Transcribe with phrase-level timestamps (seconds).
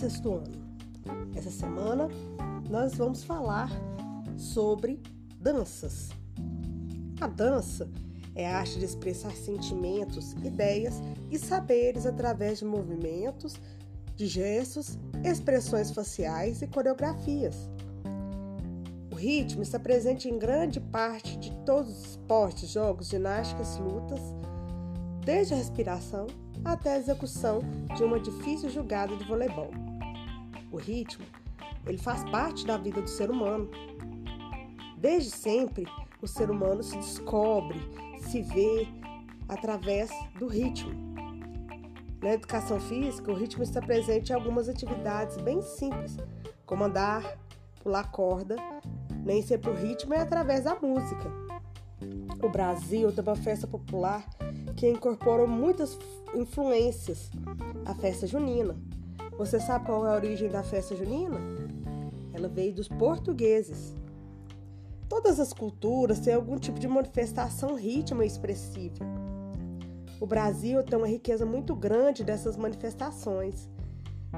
[0.00, 0.70] sexto ano.
[1.36, 2.08] Essa semana
[2.70, 3.70] nós vamos falar
[4.34, 4.98] sobre
[5.38, 6.08] danças.
[7.20, 7.86] A dança
[8.34, 10.94] é a arte de expressar sentimentos, ideias
[11.30, 13.60] e saberes através de movimentos,
[14.16, 17.68] de gestos, expressões faciais e coreografias.
[19.12, 24.20] O ritmo está presente em grande parte de todos os esportes, jogos, ginásticas, lutas,
[25.26, 26.26] desde a respiração
[26.64, 27.60] até a execução
[27.94, 29.89] de uma difícil jogada de voleibol.
[30.70, 31.24] O ritmo,
[31.86, 33.68] ele faz parte da vida do ser humano.
[34.96, 35.86] Desde sempre,
[36.20, 37.80] o ser humano se descobre,
[38.20, 38.86] se vê
[39.48, 40.92] através do ritmo.
[42.22, 46.18] Na educação física, o ritmo está presente em algumas atividades bem simples,
[46.66, 47.38] como andar,
[47.82, 48.56] pular corda.
[49.24, 51.32] Nem sempre o ritmo é através da música.
[52.42, 54.24] O Brasil tem uma festa popular
[54.76, 55.98] que incorporou muitas
[56.34, 57.30] influências.
[57.86, 58.76] A festa junina.
[59.40, 61.40] Você sabe qual é a origem da festa junina?
[62.34, 63.94] Ela veio dos portugueses.
[65.08, 69.02] Todas as culturas têm algum tipo de manifestação rítmica expressiva.
[70.20, 73.66] O Brasil tem uma riqueza muito grande dessas manifestações.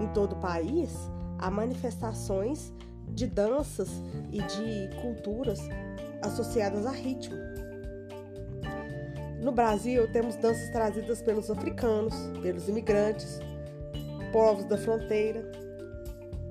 [0.00, 0.96] Em todo o país,
[1.38, 2.72] há manifestações
[3.10, 4.02] de danças
[4.32, 5.60] e de culturas
[6.22, 7.36] associadas a ritmo.
[9.42, 13.38] No Brasil, temos danças trazidas pelos africanos, pelos imigrantes,
[14.32, 15.50] povos da fronteira.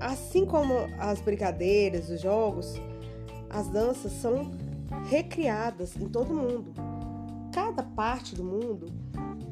[0.00, 2.74] Assim como as brincadeiras, os jogos,
[3.50, 4.50] as danças são
[5.08, 6.72] recriadas em todo o mundo.
[7.52, 8.86] Cada parte do mundo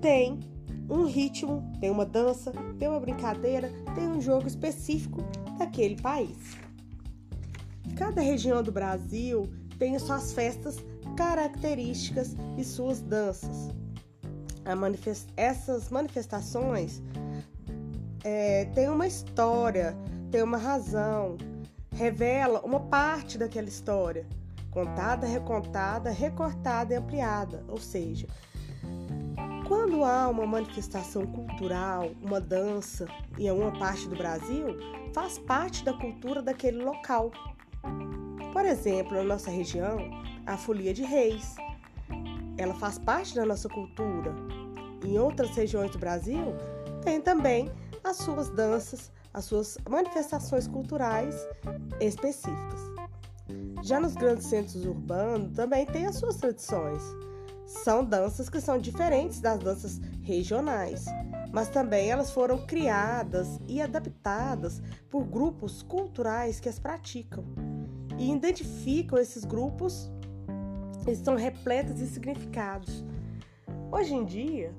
[0.00, 0.40] tem
[0.88, 5.22] um ritmo, tem uma dança, tem uma brincadeira, tem um jogo específico
[5.58, 6.36] daquele país.
[7.96, 10.76] Cada região do Brasil tem suas festas
[11.16, 13.68] características e suas danças.
[14.76, 15.28] Manifest...
[15.36, 17.02] Essas manifestações
[18.24, 19.94] é, têm uma história,
[20.30, 21.36] têm uma razão,
[21.92, 24.26] revela uma parte daquela história,
[24.70, 27.62] contada, recontada, recortada e ampliada.
[27.68, 28.26] Ou seja,
[29.68, 33.06] quando há uma manifestação cultural, uma dança
[33.38, 34.66] em alguma parte do Brasil,
[35.12, 37.30] faz parte da cultura daquele local.
[38.52, 39.98] Por exemplo, na nossa região,
[40.46, 41.54] a folia de reis.
[42.56, 44.34] Ela faz parte da nossa cultura.
[45.04, 46.54] Em outras regiões do Brasil,
[47.04, 47.70] tem também
[48.04, 51.34] as suas danças, as suas manifestações culturais
[52.00, 52.80] específicas.
[53.82, 57.02] Já nos grandes centros urbanos também tem as suas tradições.
[57.66, 61.06] São danças que são diferentes das danças regionais,
[61.52, 67.44] mas também elas foram criadas e adaptadas por grupos culturais que as praticam
[68.18, 70.10] e identificam esses grupos,
[71.06, 73.04] estão repletas de significados.
[73.90, 74.74] Hoje em dia,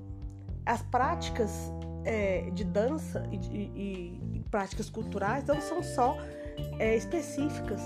[0.64, 1.70] as práticas
[2.06, 6.16] é, de dança e, e, e, práticas culturais não são só
[6.78, 7.80] é, específicas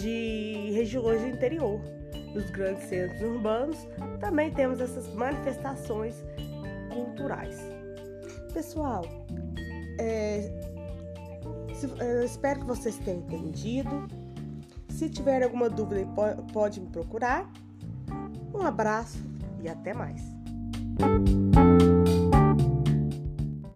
[0.00, 1.80] de regiões do interior.
[2.34, 3.78] Nos grandes centros urbanos
[4.20, 6.16] também temos essas manifestações
[6.92, 7.60] culturais.
[8.52, 9.04] Pessoal,
[10.00, 10.50] é,
[11.74, 14.06] se, eu espero que vocês tenham entendido.
[14.88, 16.06] Se tiver alguma dúvida,
[16.52, 17.50] pode me procurar.
[18.54, 19.18] Um abraço
[19.62, 20.22] e até mais.